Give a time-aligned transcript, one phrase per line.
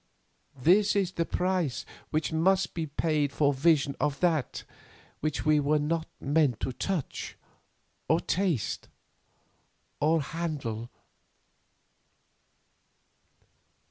[0.59, 4.63] This is the price which must be paid for vision of that
[5.19, 7.37] which we were not meant to touch,
[8.09, 8.87] to taste,
[10.01, 10.89] to handle."